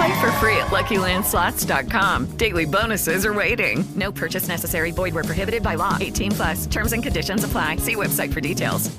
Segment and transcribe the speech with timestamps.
[0.00, 2.38] Play for free at LuckyLandSlots.com.
[2.38, 3.84] Daily bonuses are waiting.
[3.94, 4.92] No purchase necessary.
[4.92, 5.98] Void where prohibited by law.
[6.00, 6.66] 18 plus.
[6.66, 7.76] Terms and conditions apply.
[7.76, 8.90] See website for details.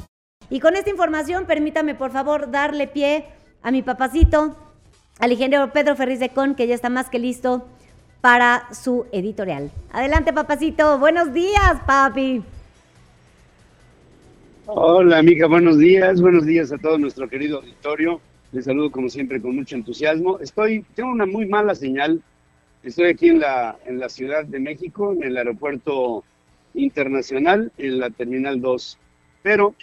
[0.51, 3.25] Y con esta información, permítame por favor darle pie
[3.63, 4.55] a mi papacito,
[5.17, 7.67] al ingeniero Pedro Ferriz de Con, que ya está más que listo
[8.21, 9.71] para su editorial.
[9.91, 10.99] Adelante, papacito.
[10.99, 12.43] Buenos días, papi.
[14.67, 16.21] Hola, amiga, buenos días.
[16.21, 18.21] Buenos días a todo nuestro querido auditorio.
[18.51, 20.39] Les saludo como siempre con mucho entusiasmo.
[20.39, 22.21] Estoy, tengo una muy mala señal.
[22.83, 26.25] Estoy aquí en la, en la Ciudad de México, en el aeropuerto
[26.73, 28.97] internacional, en la Terminal 2.
[29.41, 29.73] Pero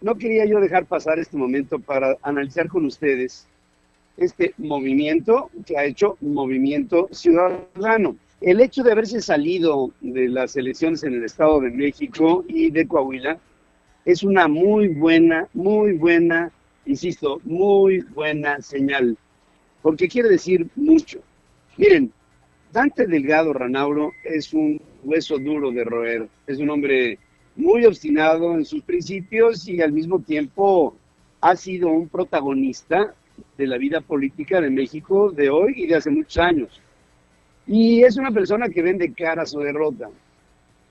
[0.00, 3.46] no quería yo dejar pasar este momento para analizar con ustedes
[4.16, 8.16] este movimiento que ha hecho Movimiento Ciudadano.
[8.40, 12.86] El hecho de haberse salido de las elecciones en el Estado de México y de
[12.86, 13.38] Coahuila
[14.04, 16.52] es una muy buena, muy buena,
[16.86, 19.16] insisto, muy buena señal,
[19.82, 21.20] porque quiere decir mucho.
[21.76, 22.12] Miren,
[22.72, 27.18] Dante Delgado Ranauro es un hueso duro de roer, es un hombre
[27.56, 30.94] muy obstinado en sus principios y al mismo tiempo
[31.40, 33.14] ha sido un protagonista
[33.56, 36.80] de la vida política de México de hoy y de hace muchos años.
[37.66, 40.08] Y es una persona que vende cara su derrota.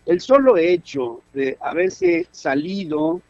[0.05, 3.22] El solo hecho de haberse salido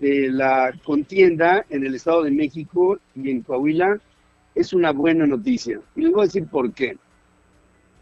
[0.00, 4.00] de la contienda en el Estado de México y en Coahuila
[4.54, 5.80] es una buena noticia.
[5.96, 6.96] Y les voy a decir por qué.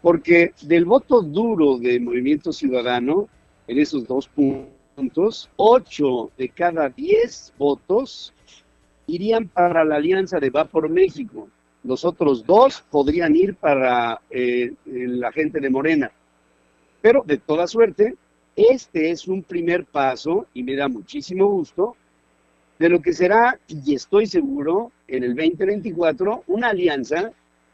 [0.01, 3.27] Porque del voto duro de Movimiento Ciudadano,
[3.67, 8.33] en esos dos puntos, ocho de cada diez votos
[9.07, 11.47] irían para la alianza de Va por México.
[11.83, 16.11] Los otros dos podrían ir para eh, la gente de Morena.
[17.01, 18.15] Pero de toda suerte,
[18.57, 21.95] este es un primer paso, y me da muchísimo gusto,
[22.79, 27.31] de lo que será, y estoy seguro, en el 2024, una alianza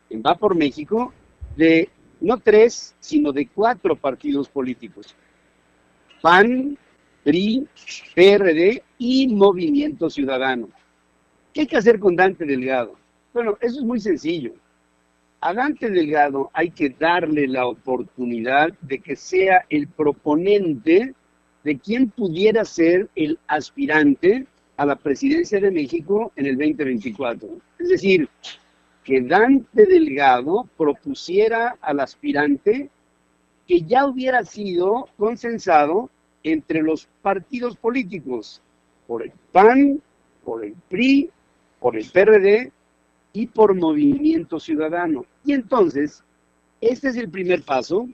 [0.10, 1.14] en Va por México
[1.56, 1.90] de
[2.22, 5.16] no tres, sino de cuatro partidos políticos.
[6.22, 6.78] PAN,
[7.24, 7.68] PRI,
[8.16, 10.70] PRD y Movimiento Ciudadano.
[11.54, 12.96] ¿Qué hay que hacer con Dante Delgado?
[13.34, 14.54] Bueno, eso es muy sencillo.
[15.46, 21.14] A Dante Delgado hay que darle la oportunidad de que sea el proponente
[21.66, 27.50] de quien pudiera ser el aspirante a la presidencia de México en el 2024.
[27.78, 28.30] Es decir,
[29.04, 32.90] que Dante Delgado propusiera al aspirante
[33.68, 36.10] que ya hubiera sido consensado
[36.44, 38.62] entre los partidos políticos,
[39.08, 40.02] por el PAN,
[40.46, 41.30] por el PRI,
[41.82, 42.72] por el PRD
[43.34, 45.26] y por Movimiento Ciudadano.
[45.44, 46.24] Y entonces,
[46.80, 48.08] este es el primer paso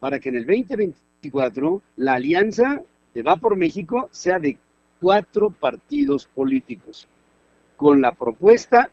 [0.00, 2.82] para que en el 2024 la alianza
[3.14, 4.58] de Va por México sea de
[5.00, 7.08] cuatro partidos políticos,
[7.76, 8.90] con la propuesta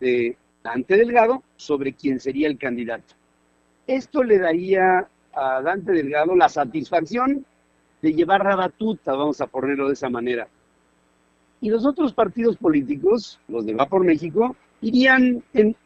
[0.00, 3.14] de Dante Delgado sobre quién sería el candidato.
[3.86, 7.44] Esto le daría a Dante Delgado la satisfacción
[8.00, 10.46] de llevar la batuta, vamos a ponerlo de esa manera.
[11.60, 15.76] Y los otros partidos políticos, los de Va por México, irían en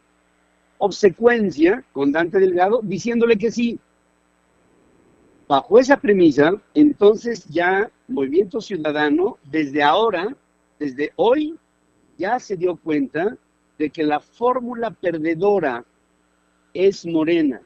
[0.79, 3.79] obsecuencia con Dante Delgado diciéndole que sí.
[5.49, 10.35] Bajo esa premisa, entonces ya Movimiento Ciudadano, desde ahora,
[10.79, 11.59] desde hoy,
[12.19, 13.37] ya se dio cuenta
[13.79, 15.85] de que la fórmula perdedora
[16.75, 17.61] es Morena.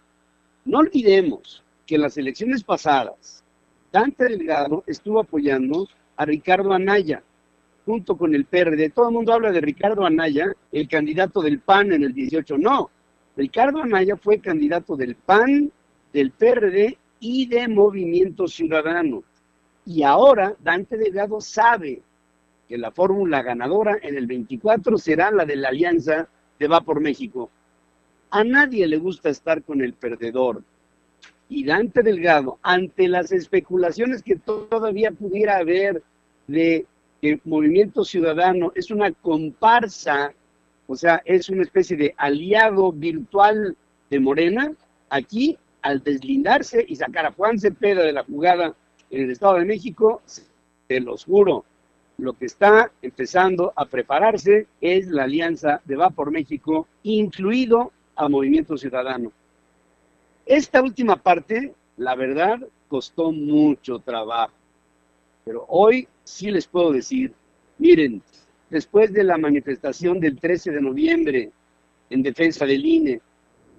[0.65, 3.45] No olvidemos que en las elecciones pasadas,
[3.93, 7.23] Dante Delgado estuvo apoyando a Ricardo Anaya,
[7.87, 8.91] junto con el PRD.
[8.91, 12.59] Todo el mundo habla de Ricardo Anaya, el candidato del PAN en el 18.
[12.59, 12.91] No,
[13.37, 15.71] Ricardo Anaya fue candidato del PAN,
[16.13, 19.23] del PRD y de Movimiento Ciudadano.
[19.87, 22.03] Y ahora Dante Delgado sabe
[22.69, 26.29] que la fórmula ganadora en el 24 será la de la alianza
[26.59, 27.51] de Va por México.
[28.31, 30.65] A nadie le gusta estar con el perdedor.
[31.49, 36.03] Y Dante Delgado, ante las especulaciones que todavía pudiera haber
[36.49, 36.87] de
[37.45, 40.33] Movimiento Ciudadano es una comparsa,
[40.87, 43.77] o sea, es una especie de aliado virtual
[44.11, 44.73] de Morena,
[45.11, 48.75] aquí al deslindarse y sacar a Juan Cepeda de la jugada
[49.11, 50.23] en el Estado de México,
[50.87, 51.65] te los juro,
[52.19, 58.29] lo que está empezando a prepararse es la alianza de Va por México, incluido a
[58.29, 59.33] Movimiento Ciudadano.
[60.47, 64.55] Esta última parte, la verdad, costó mucho trabajo,
[65.47, 67.33] pero hoy sí les puedo decir,
[67.79, 68.21] miren,
[68.69, 71.53] después de la manifestación del 13 de noviembre
[72.11, 73.21] en defensa del INE,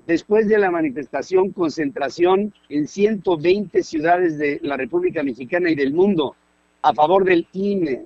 [0.06, 6.38] después de la manifestación concentración en 120 ciudades de la República Mexicana y del mundo
[6.84, 8.06] a favor del INE,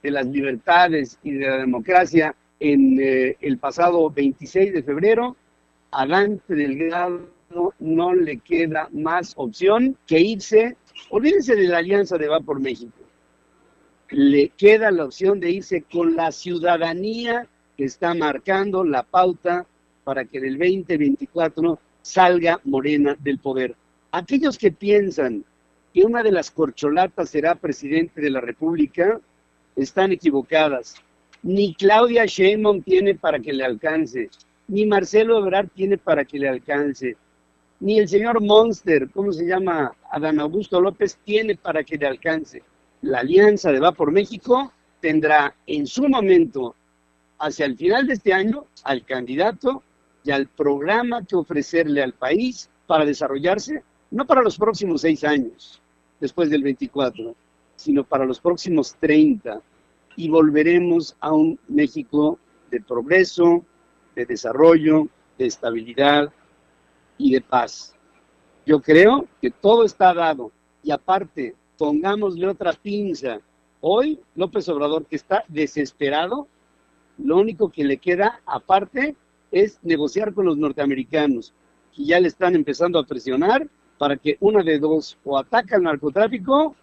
[0.00, 5.36] de las libertades y de la democracia en eh, el pasado 26 de febrero,
[5.90, 7.28] a Dante Delgado
[7.80, 10.76] no le queda más opción que irse,
[11.10, 12.98] olvídense de la alianza de Va por México,
[14.10, 17.46] le queda la opción de irse con la ciudadanía
[17.76, 19.66] que está marcando la pauta
[20.04, 23.74] para que en el 2024 salga Morena del poder.
[24.10, 25.44] Aquellos que piensan
[25.92, 29.20] que una de las corcholatas será presidente de la República,
[29.76, 30.96] están equivocadas.
[31.42, 34.30] Ni Claudia Sheinbaum tiene para que le alcance,
[34.68, 37.16] ni Marcelo Ebrard tiene para que le alcance,
[37.82, 39.92] ni el señor Monster, ¿cómo se llama?
[40.12, 42.62] Adán Augusto López, tiene para que le alcance.
[43.00, 46.76] La alianza de Va por México tendrá en su momento,
[47.40, 49.82] hacia el final de este año, al candidato
[50.22, 53.82] y al programa que ofrecerle al país para desarrollarse,
[54.12, 55.82] no para los próximos seis años,
[56.20, 57.34] después del 24,
[57.74, 59.60] sino para los próximos 30.
[60.14, 62.38] Y volveremos a un México
[62.70, 63.64] de progreso,
[64.14, 66.32] de desarrollo, de estabilidad
[67.18, 67.94] y de paz.
[68.66, 70.52] Yo creo que todo está dado.
[70.82, 73.40] Y aparte, pongámosle otra pinza.
[73.80, 76.46] Hoy López Obrador, que está desesperado,
[77.18, 79.16] lo único que le queda aparte
[79.50, 81.52] es negociar con los norteamericanos,
[81.94, 83.68] que ya le están empezando a presionar
[83.98, 86.74] para que una de dos, o ataca al narcotráfico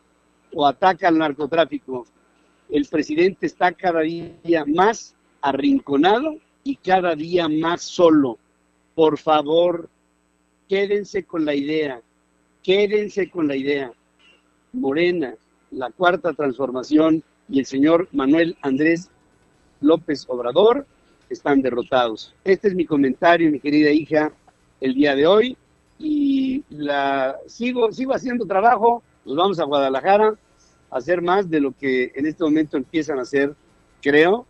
[0.54, 2.06] o ataca al narcotráfico.
[2.70, 8.38] El presidente está cada día más arrinconado y cada día más solo.
[8.96, 9.90] Por favor,
[10.70, 12.02] quédense con la idea,
[12.64, 13.92] quédense con la idea.
[14.72, 15.34] Morena,
[15.72, 19.10] la cuarta transformación y el señor Manuel Andrés
[19.82, 20.86] López Obrador
[21.30, 22.34] están derrotados.
[22.44, 24.32] Este es mi comentario, mi querida hija,
[24.80, 25.58] el día de hoy.
[25.98, 30.34] Y la sigo, sigo haciendo trabajo nos vamos a Guadalajara
[30.90, 33.54] a hacer más de lo que en este momento empiezan a hacer,
[34.02, 34.46] creo,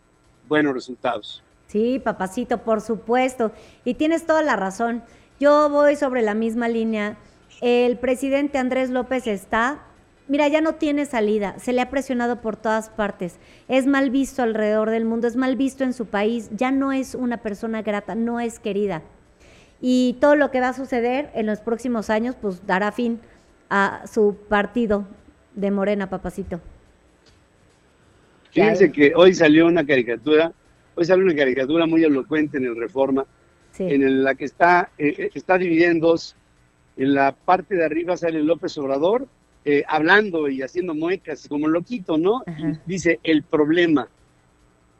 [0.47, 1.43] buenos resultados.
[1.67, 3.51] Sí, papacito, por supuesto.
[3.83, 5.03] Y tienes toda la razón.
[5.39, 7.15] Yo voy sobre la misma línea.
[7.61, 9.79] El presidente Andrés López está,
[10.27, 13.37] mira, ya no tiene salida, se le ha presionado por todas partes,
[13.67, 17.15] es mal visto alrededor del mundo, es mal visto en su país, ya no es
[17.15, 19.01] una persona grata, no es querida.
[19.81, 23.21] Y todo lo que va a suceder en los próximos años, pues dará fin
[23.69, 25.05] a su partido
[25.55, 26.59] de Morena, papacito.
[28.51, 30.51] Fíjense que hoy salió una caricatura,
[30.95, 33.25] hoy salió una caricatura muy elocuente en el Reforma,
[33.77, 36.35] en la que está, eh, eh, está dividida en dos.
[36.97, 39.27] En la parte de arriba sale López Obrador
[39.65, 42.43] eh, hablando y haciendo muecas como loquito, ¿no?
[42.85, 44.07] Dice el problema.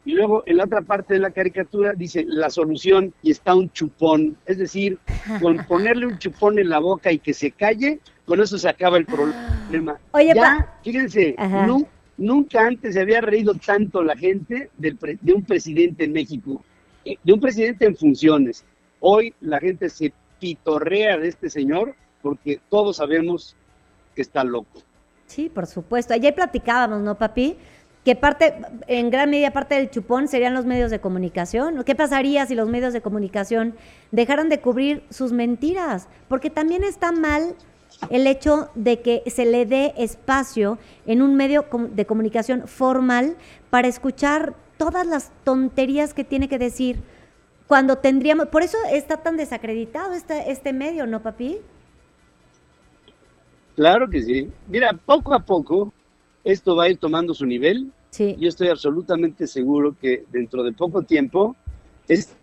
[0.06, 3.70] Y luego en la otra parte de la caricatura dice la solución y está un
[3.72, 4.38] chupón.
[4.46, 4.98] Es decir,
[5.42, 8.98] con ponerle un chupón en la boca y que se calle, con eso se acaba
[8.98, 9.06] el
[9.70, 10.00] problema.
[10.12, 11.36] Oye, ya, fíjense,
[12.18, 16.64] nunca antes se había reído tanto la gente de un presidente en México,
[17.06, 18.64] de un presidente en funciones.
[19.00, 23.56] Hoy la gente se pitorrea de este señor porque todos sabemos
[24.16, 24.82] que está loco.
[25.28, 26.14] Sí, por supuesto.
[26.14, 27.58] Ayer platicábamos, ¿no, papi?
[28.04, 28.56] que parte,
[28.88, 31.84] en gran medida parte del chupón serían los medios de comunicación.
[31.84, 33.76] ¿Qué pasaría si los medios de comunicación
[34.12, 36.08] dejaran de cubrir sus mentiras?
[36.28, 37.56] Porque también está mal
[38.10, 43.36] el hecho de que se le dé espacio en un medio de comunicación formal
[43.70, 47.02] para escuchar todas las tonterías que tiene que decir
[47.68, 51.60] cuando tendríamos, por eso está tan desacreditado este, este medio, ¿no, papi?
[53.76, 54.50] Claro que sí.
[54.68, 55.94] Mira, poco a poco
[56.44, 57.92] esto va a ir tomando su nivel.
[58.10, 58.36] Sí.
[58.40, 61.56] Yo estoy absolutamente seguro que dentro de poco tiempo
[62.08, 62.34] este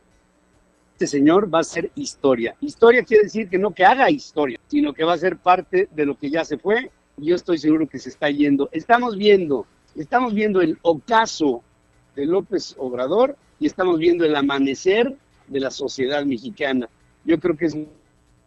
[1.06, 2.54] señor va a ser historia.
[2.60, 6.06] Historia quiere decir que no que haga historia, sino que va a ser parte de
[6.06, 6.90] lo que ya se fue.
[7.16, 8.68] Yo estoy seguro que se está yendo.
[8.72, 9.66] Estamos viendo,
[9.96, 11.62] estamos viendo el ocaso
[12.16, 15.14] de López Obrador y estamos viendo el amanecer
[15.46, 16.88] de la sociedad mexicana.
[17.24, 17.76] Yo creo que es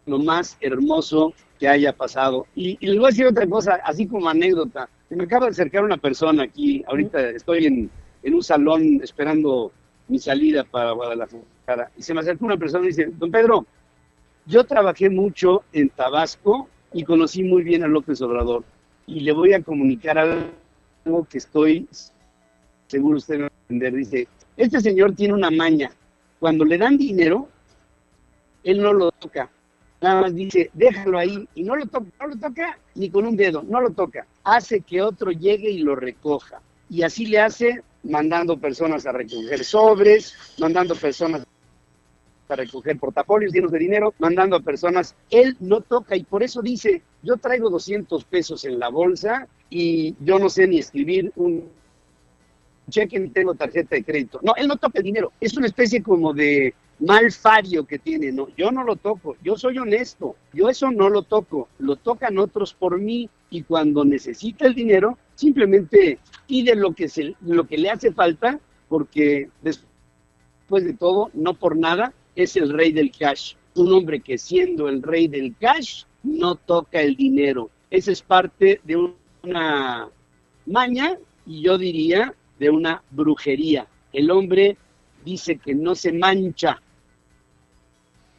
[0.06, 2.46] lo más hermoso que haya pasado.
[2.54, 5.84] Y, y les voy a decir otra cosa, así como anécdota me acaba de acercar
[5.84, 7.90] una persona aquí, ahorita estoy en,
[8.22, 9.72] un salón esperando
[10.08, 13.66] mi salida para Guadalajara, y se me acerca una persona y dice, don Pedro,
[14.46, 18.64] yo trabajé mucho en Tabasco y conocí muy bien a López Obrador,
[19.06, 21.88] y le voy a comunicar algo que estoy
[22.86, 25.90] seguro usted Dice, este señor tiene una maña.
[26.40, 27.48] Cuando le dan dinero,
[28.64, 29.48] él no lo toca.
[30.00, 31.48] Nada más dice, déjalo ahí.
[31.54, 34.26] Y no lo toca, no lo toca ni con un dedo, no lo toca.
[34.42, 36.60] Hace que otro llegue y lo recoja.
[36.88, 41.46] Y así le hace mandando personas a recoger sobres, mandando personas
[42.48, 45.14] a recoger portafolios llenos de dinero, mandando a personas.
[45.30, 50.16] Él no toca y por eso dice, yo traigo 200 pesos en la bolsa y
[50.18, 51.70] yo no sé ni escribir un
[52.90, 54.40] cheque ni tengo tarjeta de crédito.
[54.42, 55.32] No, él no toca el dinero.
[55.40, 58.32] Es una especie como de malfario que tiene.
[58.32, 59.36] No, yo no lo toco.
[59.42, 60.36] Yo soy honesto.
[60.52, 61.68] Yo eso no lo toco.
[61.78, 67.34] Lo tocan otros por mí y cuando necesita el dinero simplemente pide lo que se,
[67.40, 72.92] lo que le hace falta porque después de todo, no por nada, es el rey
[72.92, 73.54] del cash.
[73.74, 77.70] Un hombre que siendo el rey del cash no toca el dinero.
[77.90, 80.08] Esa es parte de una
[80.66, 83.86] maña y yo diría de una brujería.
[84.12, 84.76] El hombre
[85.24, 86.80] dice que no se mancha,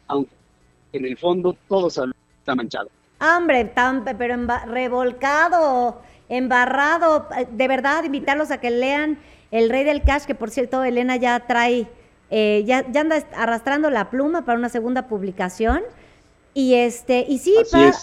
[0.06, 0.30] aunque
[0.92, 2.88] en el fondo todo está manchado.
[3.20, 4.36] Hombre, tan, pero
[4.66, 7.28] revolcado, embarrado.
[7.50, 9.18] De verdad, invitarlos a que lean
[9.50, 11.88] El Rey del Cash, que por cierto, Elena ya trae,
[12.30, 15.82] eh, ya, ya, anda arrastrando la pluma para una segunda publicación.
[16.54, 17.54] Y este, y sí,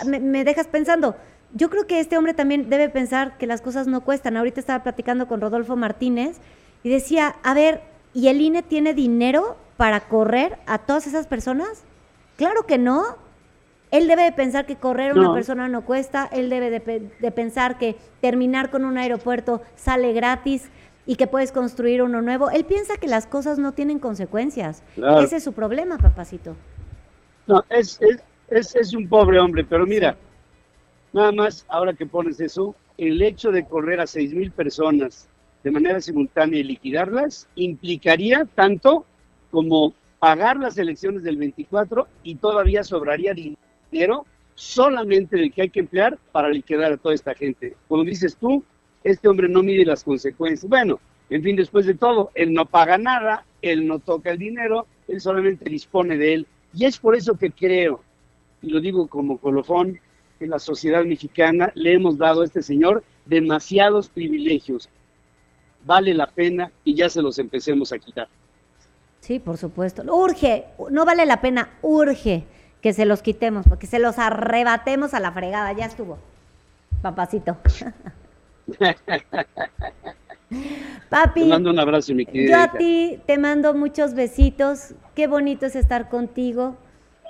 [0.05, 1.15] me dejas pensando,
[1.53, 4.37] yo creo que este hombre también debe pensar que las cosas no cuestan.
[4.37, 6.37] Ahorita estaba platicando con Rodolfo Martínez
[6.83, 7.81] y decía, a ver,
[8.13, 11.83] ¿y el INE tiene dinero para correr a todas esas personas?
[12.37, 13.17] Claro que no.
[13.91, 17.79] Él debe de pensar que correr a una persona no cuesta, él debe de, pensar
[17.79, 20.69] que terminar con un aeropuerto sale gratis
[21.07, 22.51] y que puedes construir uno nuevo.
[22.51, 24.83] Él piensa que las cosas no tienen consecuencias.
[24.95, 26.55] Ese es su problema, papacito.
[27.47, 27.99] No, es,
[28.51, 30.15] es, es, un pobre hombre, pero mira,
[31.13, 35.27] Nada más, ahora que pones eso, el hecho de correr a seis mil personas
[35.63, 39.05] de manera simultánea y liquidarlas implicaría tanto
[39.51, 44.25] como pagar las elecciones del 24 y todavía sobraría dinero
[44.55, 47.75] solamente del que hay que emplear para liquidar a toda esta gente.
[47.87, 48.63] Como dices tú,
[49.03, 50.69] este hombre no mide las consecuencias.
[50.69, 50.99] Bueno,
[51.29, 55.21] en fin, después de todo, él no paga nada, él no toca el dinero, él
[55.21, 56.47] solamente dispone de él.
[56.73, 58.03] Y es por eso que creo,
[58.61, 59.99] y lo digo como colofón,
[60.39, 64.89] en la sociedad mexicana le hemos dado a este señor demasiados privilegios.
[65.85, 68.27] Vale la pena y ya se los empecemos a quitar.
[69.21, 70.03] Sí, por supuesto.
[70.03, 72.43] Urge, no vale la pena, urge
[72.81, 75.73] que se los quitemos, porque se los arrebatemos a la fregada.
[75.73, 76.17] Ya estuvo,
[77.01, 77.57] papacito.
[81.09, 82.49] Papi, te mando un abrazo, mi querida.
[82.49, 84.93] Yo a ti te mando muchos besitos.
[85.15, 86.77] Qué bonito es estar contigo.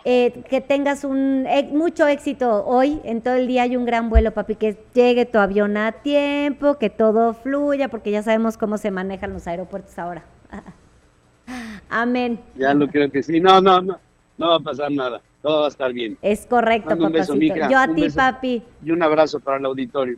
[0.05, 4.31] Eh, que tengas un mucho éxito hoy, en todo el día hay un gran vuelo,
[4.31, 8.91] papi, que llegue tu avión a tiempo, que todo fluya, porque ya sabemos cómo se
[8.91, 10.23] manejan los aeropuertos ahora.
[11.89, 12.39] Amén.
[12.55, 13.39] Ya lo creo que sí.
[13.39, 13.99] No, no, no,
[14.37, 15.21] no va a pasar nada.
[15.41, 16.17] Todo va a estar bien.
[16.21, 17.55] Es correcto, papacito.
[17.69, 18.63] Yo a ti, papi.
[18.83, 20.17] Y un abrazo para el auditorio.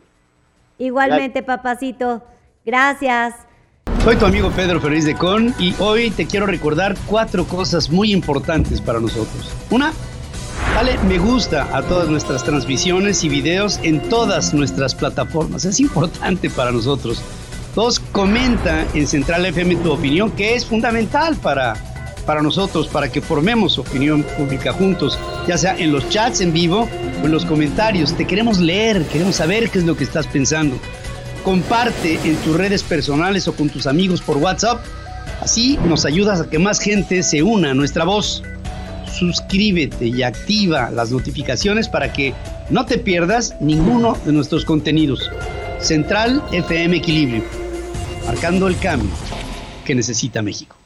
[0.78, 2.22] Igualmente, papacito.
[2.64, 3.34] Gracias.
[4.04, 8.12] Soy tu amigo Pedro Ferriz de Con y hoy te quiero recordar cuatro cosas muy
[8.12, 9.48] importantes para nosotros.
[9.70, 9.92] Una,
[10.74, 15.64] dale me gusta a todas nuestras transmisiones y videos en todas nuestras plataformas.
[15.64, 17.22] Es importante para nosotros.
[17.76, 21.74] Dos, comenta en Central FM tu opinión, que es fundamental para,
[22.26, 25.16] para nosotros, para que formemos opinión pública juntos,
[25.46, 26.88] ya sea en los chats en vivo
[27.22, 28.16] o en los comentarios.
[28.16, 30.76] Te queremos leer, queremos saber qué es lo que estás pensando
[31.42, 34.84] comparte en tus redes personales o con tus amigos por WhatsApp.
[35.40, 38.42] Así nos ayudas a que más gente se una a nuestra voz.
[39.18, 42.34] Suscríbete y activa las notificaciones para que
[42.70, 45.30] no te pierdas ninguno de nuestros contenidos.
[45.78, 47.44] Central FM Equilibrio,
[48.26, 49.10] marcando el cambio
[49.84, 50.81] que necesita México.